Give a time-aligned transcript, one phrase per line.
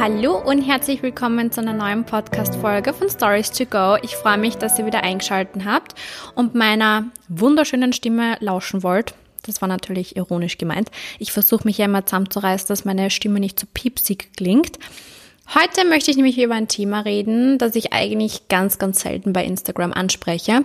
[0.00, 3.96] Hallo und herzlich willkommen zu einer neuen Podcast-Folge von Stories to Go.
[4.00, 5.96] Ich freue mich, dass ihr wieder eingeschaltet habt
[6.36, 9.14] und meiner wunderschönen Stimme lauschen wollt.
[9.44, 10.92] Das war natürlich ironisch gemeint.
[11.18, 14.78] Ich versuche mich ja immer zusammenzureißen, dass meine Stimme nicht so piepsig klingt.
[15.52, 19.44] Heute möchte ich nämlich über ein Thema reden, das ich eigentlich ganz, ganz selten bei
[19.44, 20.62] Instagram anspreche.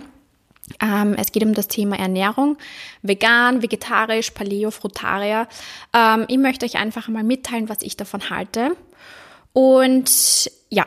[0.80, 2.56] Ähm, es geht um das Thema Ernährung,
[3.02, 5.48] vegan, vegetarisch, Paleo, Frutarier.
[5.92, 8.76] Ähm, ich möchte euch einfach mal mitteilen, was ich davon halte
[9.54, 10.86] und ja,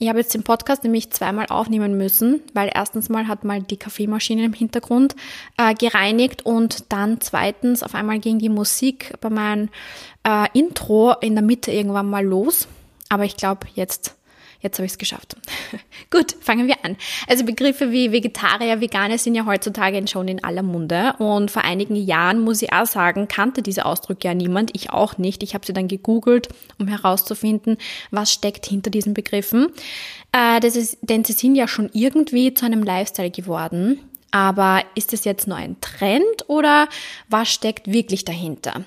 [0.00, 3.76] ich habe jetzt den Podcast nämlich zweimal aufnehmen müssen, weil erstens mal hat mal die
[3.76, 5.16] Kaffeemaschine im Hintergrund
[5.56, 9.70] äh, gereinigt und dann zweitens auf einmal ging die Musik bei meinem
[10.24, 12.68] äh, Intro in der Mitte irgendwann mal los.
[13.08, 14.14] Aber ich glaube, jetzt
[14.60, 15.36] Jetzt habe ich es geschafft.
[16.10, 16.96] Gut, fangen wir an.
[17.28, 21.14] Also Begriffe wie Vegetarier, Veganer sind ja heutzutage schon in aller Munde.
[21.18, 24.70] Und vor einigen Jahren, muss ich auch sagen, kannte diese Ausdrücke ja niemand.
[24.74, 25.44] Ich auch nicht.
[25.44, 27.78] Ich habe sie dann gegoogelt, um herauszufinden,
[28.10, 29.68] was steckt hinter diesen Begriffen.
[30.32, 34.00] Äh, das ist, denn sie sind ja schon irgendwie zu einem Lifestyle geworden.
[34.32, 36.88] Aber ist es jetzt nur ein Trend oder
[37.28, 38.84] was steckt wirklich dahinter?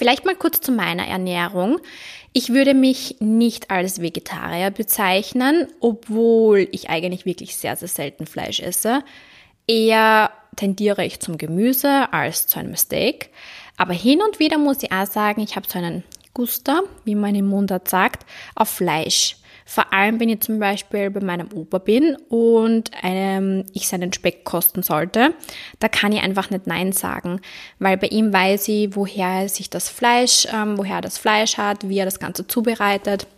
[0.00, 1.78] Vielleicht mal kurz zu meiner Ernährung.
[2.32, 8.60] Ich würde mich nicht als Vegetarier bezeichnen, obwohl ich eigentlich wirklich sehr, sehr selten Fleisch
[8.60, 9.04] esse.
[9.66, 13.28] Eher tendiere ich zum Gemüse als zu einem Steak.
[13.76, 17.34] Aber hin und wieder muss ich auch sagen, ich habe so einen Guster, wie man
[17.34, 19.36] im Mundart sagt, auf Fleisch.
[19.70, 24.42] Vor allem, wenn ich zum Beispiel bei meinem Opa bin und ähm, ich seinen Speck
[24.42, 25.32] kosten sollte,
[25.78, 27.40] da kann ich einfach nicht Nein sagen,
[27.78, 31.56] weil bei ihm weiß ich, woher er sich das Fleisch, ähm, woher er das Fleisch
[31.56, 33.28] hat, wie er das Ganze zubereitet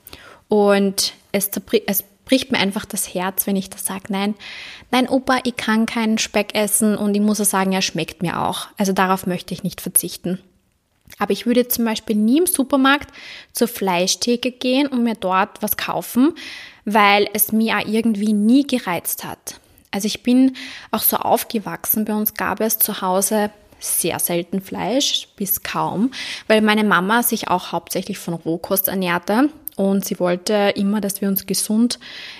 [0.48, 1.50] und es,
[1.86, 4.34] es bricht mir einfach das Herz, wenn ich das sage, nein,
[4.90, 8.40] nein Opa, ich kann keinen Speck essen und ich muss auch sagen, er schmeckt mir
[8.40, 8.68] auch.
[8.78, 10.38] Also darauf möchte ich nicht verzichten.
[11.18, 13.12] Aber ich würde zum Beispiel nie im Supermarkt
[13.52, 16.34] zur Fleischtheke gehen und mir dort was kaufen,
[16.84, 19.60] weil es mir auch irgendwie nie gereizt hat.
[19.90, 20.56] Also ich bin
[20.90, 26.12] auch so aufgewachsen, bei uns gab es zu Hause sehr selten Fleisch, bis kaum,
[26.46, 31.28] weil meine Mama sich auch hauptsächlich von Rohkost ernährte und sie wollte immer, dass wir
[31.28, 31.98] uns gesund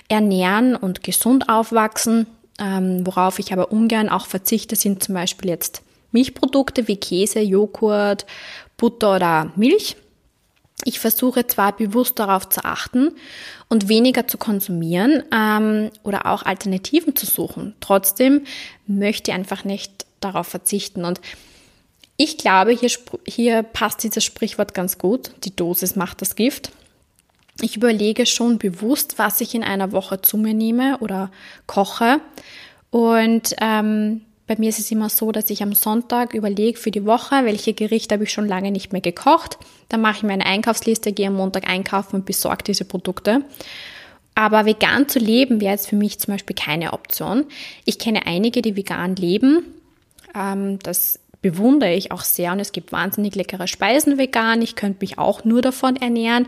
[0.09, 2.27] ernähren und gesund aufwachsen,
[2.59, 8.27] ähm, worauf ich aber ungern auch verzichte, sind zum Beispiel jetzt Milchprodukte wie Käse, Joghurt,
[8.77, 9.97] Butter oder Milch.
[10.85, 13.13] Ich versuche zwar bewusst darauf zu achten
[13.69, 17.75] und weniger zu konsumieren ähm, oder auch Alternativen zu suchen.
[17.81, 18.43] Trotzdem
[18.87, 21.05] möchte ich einfach nicht darauf verzichten.
[21.05, 21.21] Und
[22.17, 22.91] ich glaube, hier,
[23.27, 25.31] hier passt dieses Sprichwort ganz gut.
[25.45, 26.73] Die Dosis macht das Gift.
[27.61, 31.31] Ich überlege schon bewusst, was ich in einer Woche zu mir nehme oder
[31.67, 32.21] koche.
[32.91, 37.07] Und ähm, bei mir ist es immer so, dass ich am Sonntag überlege für die
[37.07, 39.57] Woche, welche Gerichte habe ich schon lange nicht mehr gekocht.
[39.89, 43.45] Dann mache ich meine Einkaufsliste, gehe am Montag einkaufen und besorge diese Produkte.
[44.35, 47.47] Aber vegan zu leben wäre jetzt für mich zum Beispiel keine Option.
[47.87, 49.65] Ich kenne einige, die vegan leben.
[50.35, 54.61] Ähm, das bewundere ich auch sehr und es gibt wahnsinnig leckere Speisen vegan.
[54.61, 56.47] Ich könnte mich auch nur davon ernähren.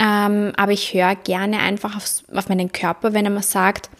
[0.00, 3.90] Ähm, aber ich höre gerne einfach auf meinen Körper, wenn er mir sagt,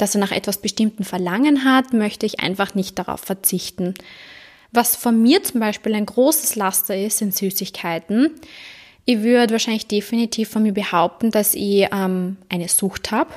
[0.00, 3.94] dass er nach etwas Bestimmten Verlangen hat, möchte ich einfach nicht darauf verzichten.
[4.72, 8.30] Was von mir zum Beispiel ein großes Laster ist, sind Süßigkeiten.
[9.04, 13.30] Ich würde wahrscheinlich definitiv von mir behaupten, dass ich ähm, eine Sucht habe.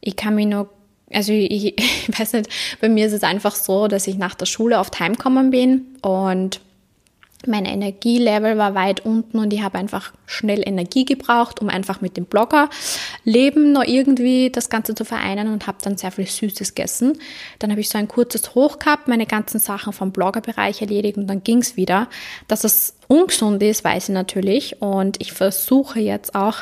[0.00, 0.70] Ich kann mich nur,
[1.12, 2.48] also ich, ich weiß nicht,
[2.80, 6.60] bei mir ist es einfach so, dass ich nach der Schule oft heimkommen bin und
[7.46, 12.16] mein Energielevel war weit unten und ich habe einfach schnell Energie gebraucht, um einfach mit
[12.16, 17.18] dem Blogger-Leben noch irgendwie das Ganze zu vereinen und habe dann sehr viel Süßes gegessen.
[17.58, 21.26] Dann habe ich so ein kurzes Hoch gehabt, meine ganzen Sachen vom Bloggerbereich erledigt und
[21.26, 22.08] dann ging es wieder.
[22.48, 26.58] Dass es ungesund ist, weiß ich natürlich und ich versuche jetzt auch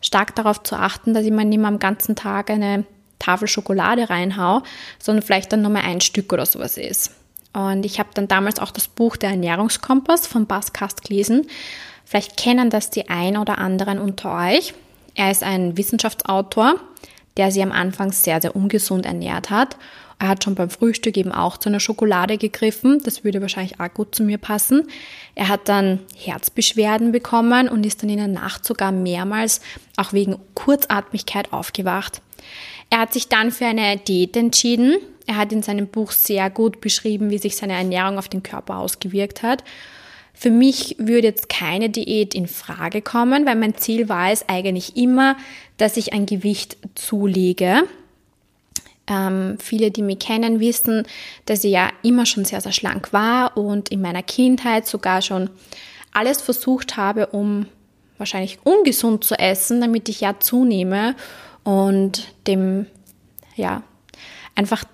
[0.00, 2.84] stark darauf zu achten, dass ich mir nicht mehr am ganzen Tag eine
[3.18, 4.62] Tafel Schokolade reinhau,
[4.98, 7.19] sondern vielleicht dann nur mal ein Stück oder sowas ist.
[7.52, 11.46] Und ich habe dann damals auch das Buch Der Ernährungskompass von Bas Kast gelesen.
[12.04, 14.74] Vielleicht kennen das die ein oder anderen unter euch.
[15.14, 16.76] Er ist ein Wissenschaftsautor,
[17.36, 19.76] der sich am Anfang sehr, sehr ungesund ernährt hat.
[20.20, 23.00] Er hat schon beim Frühstück eben auch zu einer Schokolade gegriffen.
[23.04, 24.86] Das würde wahrscheinlich auch gut zu mir passen.
[25.34, 29.62] Er hat dann Herzbeschwerden bekommen und ist dann in der Nacht sogar mehrmals
[29.96, 32.20] auch wegen Kurzatmigkeit aufgewacht.
[32.90, 34.98] Er hat sich dann für eine Diät entschieden.
[35.26, 38.78] Er hat in seinem Buch sehr gut beschrieben, wie sich seine Ernährung auf den Körper
[38.78, 39.62] ausgewirkt hat.
[40.34, 44.96] Für mich würde jetzt keine Diät in Frage kommen, weil mein Ziel war es eigentlich
[44.96, 45.36] immer,
[45.76, 47.82] dass ich ein Gewicht zulege.
[49.06, 51.06] Ähm, viele, die mich kennen, wissen,
[51.46, 55.50] dass ich ja immer schon sehr, sehr schlank war und in meiner Kindheit sogar schon
[56.12, 57.66] alles versucht habe, um
[58.18, 61.14] wahrscheinlich ungesund zu essen, damit ich ja zunehme
[61.64, 62.86] und dem,
[63.56, 63.82] ja,
[64.54, 64.84] einfach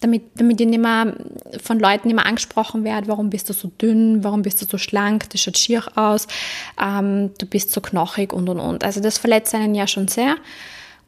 [0.00, 1.14] damit, damit ich nicht mehr
[1.62, 5.30] von Leuten immer angesprochen werde, warum bist du so dünn, warum bist du so schlank,
[5.30, 6.26] das schaut schier aus,
[6.80, 8.84] ähm, du bist so knochig und und und.
[8.84, 10.36] Also das verletzt einen ja schon sehr.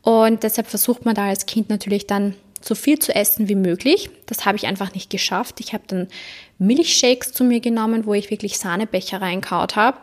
[0.03, 4.09] Und deshalb versucht man da als Kind natürlich dann so viel zu essen wie möglich.
[4.27, 5.61] Das habe ich einfach nicht geschafft.
[5.61, 6.09] Ich habe dann
[6.59, 9.99] Milchshakes zu mir genommen, wo ich wirklich Sahnebecher reinkaut habe.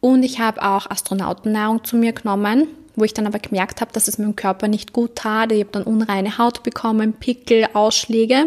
[0.00, 2.68] Und ich habe auch Astronautennahrung zu mir genommen,
[2.98, 5.52] wo ich dann aber gemerkt habe, dass es meinem Körper nicht gut tat.
[5.52, 8.46] Ich habe dann unreine Haut bekommen, Pickel, Ausschläge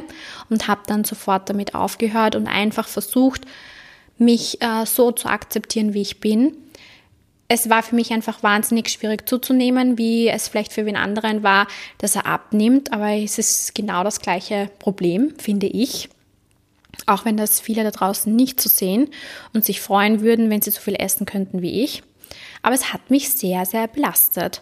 [0.50, 3.42] und habe dann sofort damit aufgehört und einfach versucht,
[4.18, 6.56] mich äh, so zu akzeptieren, wie ich bin.
[7.48, 11.68] Es war für mich einfach wahnsinnig schwierig zuzunehmen, wie es vielleicht für wen anderen war,
[11.98, 16.08] dass er abnimmt, aber es ist genau das gleiche Problem, finde ich.
[17.08, 19.10] Auch wenn das viele da draußen nicht so sehen
[19.54, 22.04] und sich freuen würden, wenn sie so viel essen könnten wie ich.
[22.62, 24.62] Aber es hat mich sehr, sehr belastet.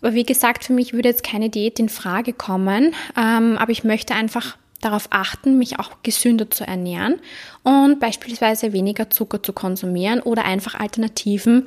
[0.00, 2.94] Aber wie gesagt, für mich würde jetzt keine Diät in Frage kommen.
[3.16, 7.20] Ähm, aber ich möchte einfach darauf achten, mich auch gesünder zu ernähren
[7.62, 11.66] und beispielsweise weniger Zucker zu konsumieren oder einfach Alternativen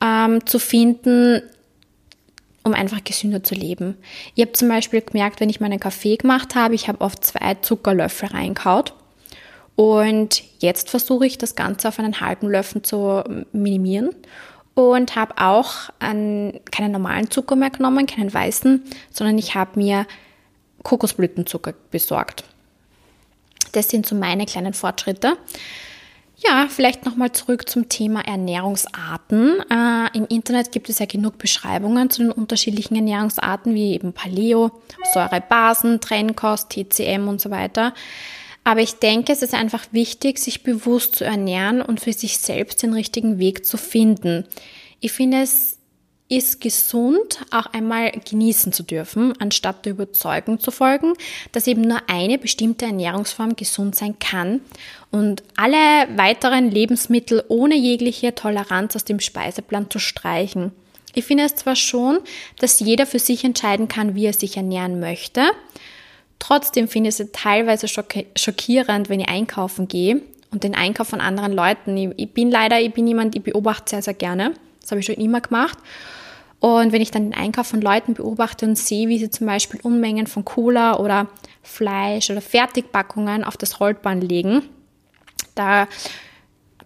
[0.00, 1.42] ähm, zu finden,
[2.62, 3.96] um einfach gesünder zu leben.
[4.36, 7.54] Ich habe zum Beispiel gemerkt, wenn ich meinen Kaffee gemacht habe, ich habe oft zwei
[7.54, 8.94] Zuckerlöffel reinkaut.
[9.74, 14.10] Und jetzt versuche ich das Ganze auf einen halben Löffel zu minimieren
[14.74, 20.06] und habe auch einen, keinen normalen Zucker mehr genommen, keinen weißen, sondern ich habe mir
[20.82, 22.44] Kokosblütenzucker besorgt.
[23.72, 25.36] Das sind so meine kleinen Fortschritte.
[26.44, 29.60] Ja, vielleicht nochmal zurück zum Thema Ernährungsarten.
[29.70, 34.72] Äh, Im Internet gibt es ja genug Beschreibungen zu den unterschiedlichen Ernährungsarten, wie eben Paleo,
[35.14, 37.94] Säurebasen, Trennkost, TCM und so weiter.
[38.64, 42.82] Aber ich denke, es ist einfach wichtig, sich bewusst zu ernähren und für sich selbst
[42.82, 44.44] den richtigen Weg zu finden.
[45.00, 45.78] Ich finde es
[46.32, 51.12] ist gesund, auch einmal genießen zu dürfen, anstatt der Überzeugung zu folgen,
[51.52, 54.62] dass eben nur eine bestimmte Ernährungsform gesund sein kann
[55.10, 55.76] und alle
[56.16, 60.72] weiteren Lebensmittel ohne jegliche Toleranz aus dem Speiseplan zu streichen.
[61.14, 62.20] Ich finde es zwar schon,
[62.58, 65.50] dass jeder für sich entscheiden kann, wie er sich ernähren möchte,
[66.42, 71.52] Trotzdem finde ich es teilweise schockierend, wenn ich einkaufen gehe und den Einkauf von anderen
[71.52, 71.96] Leuten.
[72.16, 74.52] Ich, bin leider, ich bin jemand, ich beobachte sehr, sehr gerne.
[74.80, 75.78] Das habe ich schon immer gemacht.
[76.58, 79.78] Und wenn ich dann den Einkauf von Leuten beobachte und sehe, wie sie zum Beispiel
[79.84, 81.28] Unmengen von Cola oder
[81.62, 84.62] Fleisch oder Fertigpackungen auf das Rollband legen,
[85.54, 85.86] da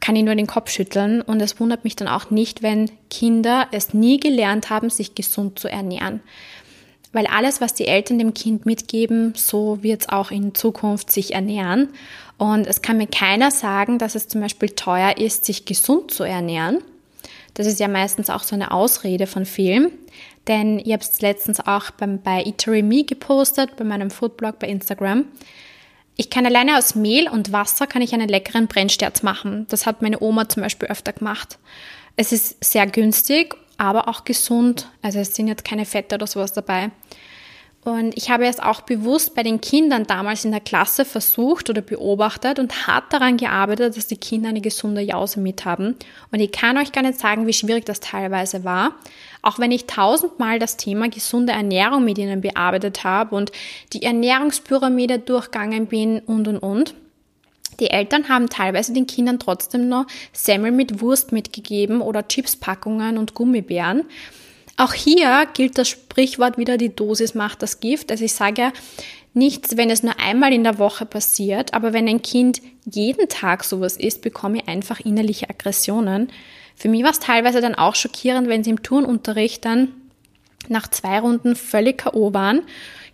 [0.00, 1.22] kann ich nur den Kopf schütteln.
[1.22, 5.58] Und es wundert mich dann auch nicht, wenn Kinder es nie gelernt haben, sich gesund
[5.58, 6.20] zu ernähren
[7.12, 11.34] weil alles, was die Eltern dem Kind mitgeben, so wird es auch in Zukunft sich
[11.34, 11.88] ernähren.
[12.38, 16.24] Und es kann mir keiner sagen, dass es zum Beispiel teuer ist, sich gesund zu
[16.24, 16.78] ernähren.
[17.54, 19.90] Das ist ja meistens auch so eine Ausrede von vielen.
[20.46, 24.68] Denn ich habe es letztens auch beim, bei Eatery Me gepostet, bei meinem Foodblog bei
[24.68, 25.24] Instagram.
[26.16, 29.66] Ich kann alleine aus Mehl und Wasser kann ich einen leckeren Brennsterz machen.
[29.68, 31.58] Das hat meine Oma zum Beispiel öfter gemacht.
[32.16, 34.88] Es ist sehr günstig aber auch gesund.
[35.02, 36.90] Also es sind jetzt keine Fette oder sowas dabei.
[37.86, 41.82] Und ich habe es auch bewusst bei den Kindern damals in der Klasse versucht oder
[41.82, 45.94] beobachtet und hart daran gearbeitet, dass die Kinder eine gesunde Jause mit haben.
[46.32, 48.96] Und ich kann euch gar nicht sagen, wie schwierig das teilweise war.
[49.40, 53.52] Auch wenn ich tausendmal das Thema gesunde Ernährung mit ihnen bearbeitet habe und
[53.92, 56.94] die Ernährungspyramide durchgangen bin und und und.
[57.80, 63.34] Die Eltern haben teilweise den Kindern trotzdem noch Semmel mit Wurst mitgegeben oder Chipspackungen und
[63.34, 64.04] Gummibären.
[64.76, 68.10] Auch hier gilt das Sprichwort wieder, die Dosis macht das Gift.
[68.10, 68.72] Also ich sage ja,
[69.32, 73.64] nichts, wenn es nur einmal in der Woche passiert, aber wenn ein Kind jeden Tag
[73.64, 76.28] sowas isst, bekomme ich einfach innerliche Aggressionen.
[76.74, 79.88] Für mich war es teilweise dann auch schockierend, wenn sie im Turnunterricht dann
[80.68, 82.34] nach zwei Runden völlig K.O.
[82.34, 82.62] waren,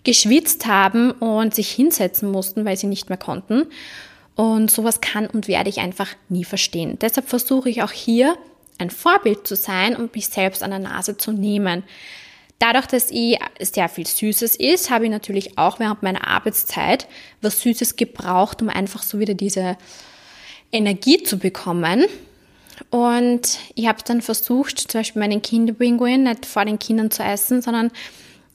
[0.04, 3.66] geschwitzt haben und sich hinsetzen mussten, weil sie nicht mehr konnten.
[4.34, 6.98] Und sowas kann und werde ich einfach nie verstehen.
[7.00, 8.36] Deshalb versuche ich auch hier
[8.78, 11.84] ein Vorbild zu sein und mich selbst an der Nase zu nehmen.
[12.58, 17.08] Dadurch, dass ich sehr viel Süßes ist, habe ich natürlich auch während meiner Arbeitszeit
[17.40, 19.76] was Süßes gebraucht, um einfach so wieder diese
[20.70, 22.04] Energie zu bekommen.
[22.90, 27.62] Und ich habe dann versucht, zum Beispiel meinen Kinderpinguin nicht vor den Kindern zu essen,
[27.62, 27.90] sondern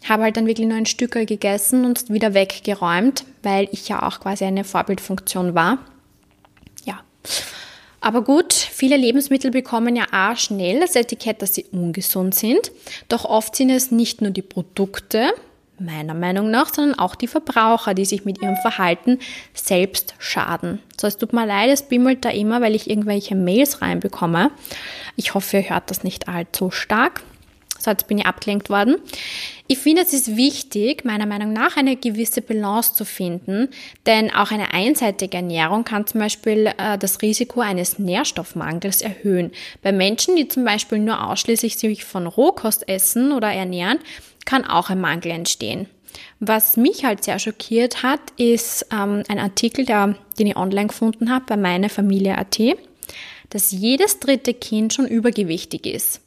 [0.05, 4.19] habe halt dann wirklich nur ein Stückel gegessen und wieder weggeräumt, weil ich ja auch
[4.19, 5.79] quasi eine Vorbildfunktion war.
[6.85, 7.01] Ja.
[7.99, 12.71] Aber gut, viele Lebensmittel bekommen ja auch schnell das Etikett, dass sie ungesund sind.
[13.09, 15.33] Doch oft sind es nicht nur die Produkte,
[15.79, 19.19] meiner Meinung nach, sondern auch die Verbraucher, die sich mit ihrem Verhalten
[19.53, 20.79] selbst schaden.
[20.99, 24.51] So, es tut mir leid, es bimmelt da immer, weil ich irgendwelche Mails reinbekomme.
[25.15, 27.23] Ich hoffe, ihr hört das nicht allzu stark.
[27.79, 28.95] So, jetzt bin ich abgelenkt worden.
[29.69, 33.67] Ich finde, es ist wichtig, meiner Meinung nach, eine gewisse Balance zu finden,
[34.05, 39.51] denn auch eine einseitige Ernährung kann zum Beispiel äh, das Risiko eines Nährstoffmangels erhöhen.
[39.81, 43.99] Bei Menschen, die zum Beispiel nur ausschließlich sich von Rohkost essen oder ernähren,
[44.45, 45.87] kann auch ein Mangel entstehen.
[46.39, 51.29] Was mich halt sehr schockiert hat, ist ähm, ein Artikel, der, den ich online gefunden
[51.29, 52.57] habe bei meiner Familie.at,
[53.49, 56.21] dass jedes dritte Kind schon übergewichtig ist.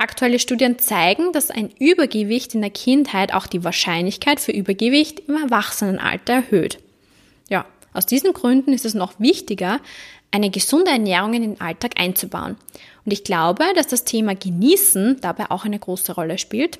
[0.00, 5.34] Aktuelle Studien zeigen, dass ein Übergewicht in der Kindheit auch die Wahrscheinlichkeit für Übergewicht im
[5.34, 6.78] Erwachsenenalter erhöht.
[7.48, 9.80] Ja, aus diesen Gründen ist es noch wichtiger,
[10.30, 12.56] eine gesunde Ernährung in den Alltag einzubauen.
[13.04, 16.78] Und ich glaube, dass das Thema Genießen dabei auch eine große Rolle spielt.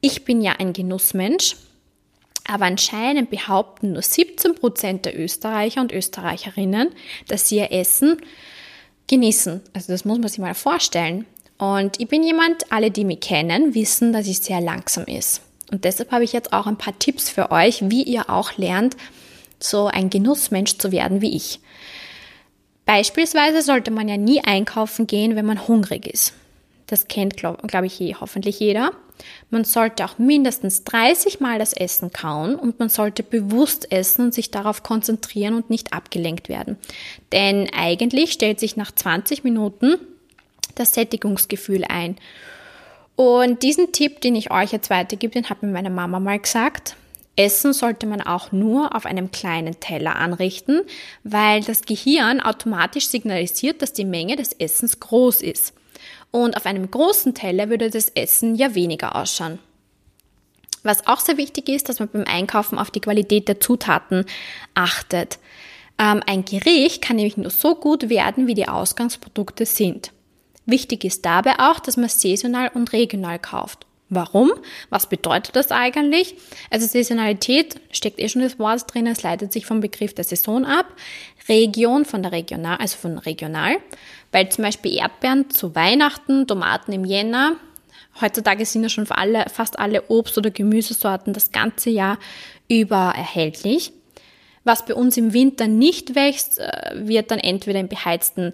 [0.00, 1.56] Ich bin ja ein Genussmensch,
[2.46, 6.90] aber anscheinend behaupten nur 17 Prozent der Österreicher und Österreicherinnen,
[7.26, 8.18] dass sie ihr Essen
[9.08, 9.60] genießen.
[9.72, 11.26] Also das muss man sich mal vorstellen.
[11.62, 15.42] Und ich bin jemand, alle, die mich kennen, wissen, dass ich sehr langsam ist.
[15.70, 18.96] Und deshalb habe ich jetzt auch ein paar Tipps für euch, wie ihr auch lernt,
[19.60, 21.60] so ein Genussmensch zu werden wie ich.
[22.84, 26.34] Beispielsweise sollte man ja nie einkaufen gehen, wenn man hungrig ist.
[26.88, 28.90] Das kennt, glaube glaub ich, je, hoffentlich jeder.
[29.50, 34.34] Man sollte auch mindestens 30 Mal das Essen kauen und man sollte bewusst essen und
[34.34, 36.76] sich darauf konzentrieren und nicht abgelenkt werden.
[37.30, 39.96] Denn eigentlich stellt sich nach 20 Minuten
[40.74, 42.16] das Sättigungsgefühl ein.
[43.16, 46.96] Und diesen Tipp, den ich euch jetzt weitergebe, den hat mir meine Mama mal gesagt.
[47.36, 50.82] Essen sollte man auch nur auf einem kleinen Teller anrichten,
[51.24, 55.72] weil das Gehirn automatisch signalisiert, dass die Menge des Essens groß ist.
[56.30, 59.58] Und auf einem großen Teller würde das Essen ja weniger ausschauen.
[60.82, 64.24] Was auch sehr wichtig ist, dass man beim Einkaufen auf die Qualität der Zutaten
[64.74, 65.38] achtet.
[65.98, 70.12] Ähm, ein Gericht kann nämlich nur so gut werden, wie die Ausgangsprodukte sind.
[70.66, 73.86] Wichtig ist dabei auch, dass man saisonal und regional kauft.
[74.14, 74.52] Warum?
[74.90, 76.36] Was bedeutet das eigentlich?
[76.70, 80.66] Also Saisonalität steckt eh schon das Wort drin, es leitet sich vom Begriff der Saison
[80.66, 80.86] ab.
[81.48, 83.78] Region von der regional, also von regional,
[84.30, 87.56] weil zum Beispiel Erdbeeren zu Weihnachten, Tomaten im Jänner,
[88.20, 92.18] heutzutage sind ja schon für alle, fast alle Obst- oder Gemüsesorten das ganze Jahr
[92.68, 93.92] über erhältlich.
[94.64, 98.52] Was bei uns im Winter nicht wächst, äh, wird dann entweder in beheizten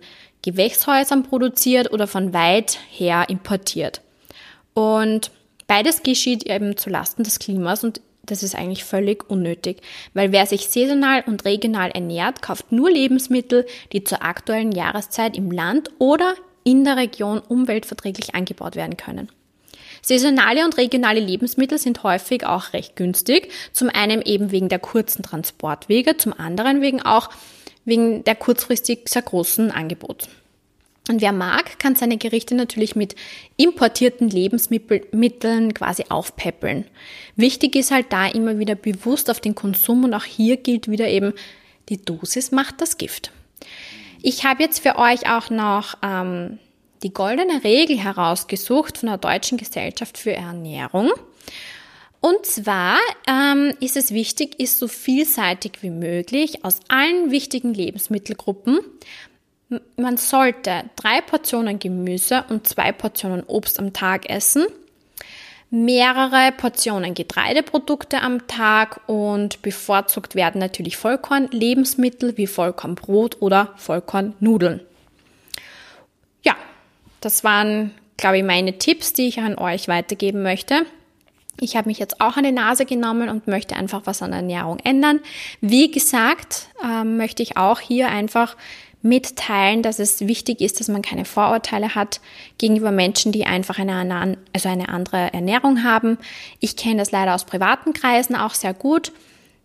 [0.48, 4.00] Gewächshäusern produziert oder von weit her importiert.
[4.72, 5.30] Und
[5.66, 9.82] beides geschieht eben zu Lasten des Klimas und das ist eigentlich völlig unnötig,
[10.14, 15.50] weil wer sich saisonal und regional ernährt, kauft nur Lebensmittel, die zur aktuellen Jahreszeit im
[15.50, 19.28] Land oder in der Region umweltverträglich angebaut werden können.
[20.00, 25.22] Saisonale und regionale Lebensmittel sind häufig auch recht günstig, zum einen eben wegen der kurzen
[25.22, 27.30] Transportwege, zum anderen wegen auch
[27.88, 30.28] wegen der kurzfristig sehr großen Angebote.
[31.08, 33.16] Und wer mag, kann seine Gerichte natürlich mit
[33.56, 36.84] importierten Lebensmitteln quasi aufpäppeln.
[37.34, 41.08] Wichtig ist halt da immer wieder bewusst auf den Konsum und auch hier gilt wieder
[41.08, 41.32] eben,
[41.88, 43.32] die Dosis macht das Gift.
[44.20, 46.58] Ich habe jetzt für euch auch noch ähm,
[47.02, 51.10] die goldene Regel herausgesucht von der Deutschen Gesellschaft für Ernährung.
[52.20, 52.98] Und zwar
[53.28, 58.80] ähm, ist es wichtig, ist so vielseitig wie möglich aus allen wichtigen Lebensmittelgruppen.
[59.96, 64.66] Man sollte drei Portionen Gemüse und zwei Portionen Obst am Tag essen,
[65.70, 74.80] mehrere Portionen Getreideprodukte am Tag und bevorzugt werden natürlich Vollkornlebensmittel wie Vollkornbrot oder Vollkornnudeln.
[76.42, 76.56] Ja,
[77.20, 80.86] das waren, glaube ich, meine Tipps, die ich an euch weitergeben möchte.
[81.60, 84.40] Ich habe mich jetzt auch an die Nase genommen und möchte einfach was an der
[84.40, 85.20] Ernährung ändern.
[85.60, 88.56] Wie gesagt, äh, möchte ich auch hier einfach
[89.02, 92.20] mitteilen, dass es wichtig ist, dass man keine Vorurteile hat
[92.58, 96.18] gegenüber Menschen, die einfach eine, also eine andere Ernährung haben.
[96.58, 99.12] Ich kenne das leider aus privaten Kreisen auch sehr gut,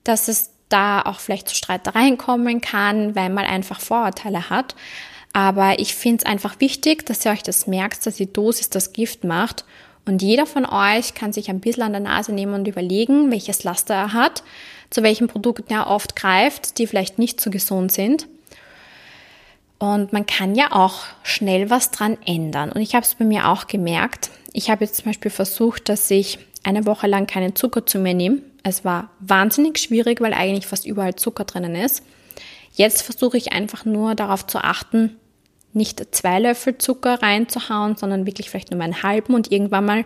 [0.03, 4.75] dass es da auch vielleicht zu Streitereien kommen kann, weil man einfach Vorurteile hat.
[5.33, 8.93] Aber ich finde es einfach wichtig, dass ihr euch das merkt, dass die Dosis das
[8.93, 9.65] Gift macht
[10.05, 13.63] und jeder von euch kann sich ein bisschen an der Nase nehmen und überlegen, welches
[13.63, 14.43] Laster er hat,
[14.89, 18.27] zu welchen Produkten er oft greift, die vielleicht nicht so gesund sind.
[19.79, 22.71] Und man kann ja auch schnell was dran ändern.
[22.71, 24.29] Und ich habe es bei mir auch gemerkt.
[24.51, 28.13] Ich habe jetzt zum Beispiel versucht, dass ich eine Woche lang keinen Zucker zu mir
[28.13, 28.39] nehme.
[28.63, 32.03] Es war wahnsinnig schwierig, weil eigentlich fast überall Zucker drinnen ist.
[32.73, 35.17] Jetzt versuche ich einfach nur darauf zu achten,
[35.73, 40.05] nicht zwei Löffel Zucker reinzuhauen, sondern wirklich vielleicht nur einen halben und irgendwann mal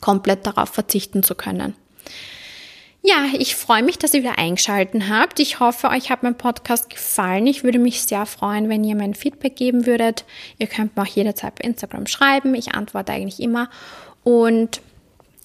[0.00, 1.74] komplett darauf verzichten zu können.
[3.06, 5.38] Ja, ich freue mich, dass ihr wieder eingeschalten habt.
[5.38, 7.46] Ich hoffe, euch hat mein Podcast gefallen.
[7.46, 10.24] Ich würde mich sehr freuen, wenn ihr mein Feedback geben würdet.
[10.58, 12.54] Ihr könnt mir auch jederzeit bei Instagram schreiben.
[12.54, 13.68] Ich antworte eigentlich immer.
[14.22, 14.80] Und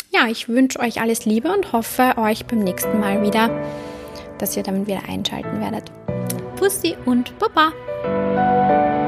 [0.10, 3.50] ja, ich wünsche euch alles Liebe und hoffe euch beim nächsten Mal wieder,
[4.38, 5.92] dass ihr damit wieder einschalten werdet.
[6.56, 8.99] Pussy und Baba!